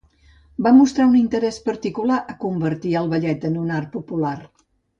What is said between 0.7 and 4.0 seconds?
mostrar un interès particular a convertir al ballet en un art